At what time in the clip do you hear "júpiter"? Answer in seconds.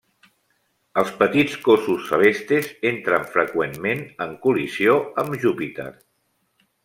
5.45-5.89